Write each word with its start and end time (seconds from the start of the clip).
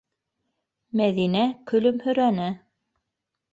-Мәҙинә 1.01 1.45
көлөмһөрәне. 1.73 2.51